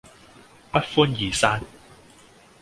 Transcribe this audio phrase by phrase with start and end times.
[0.71, 1.61] 不歡而散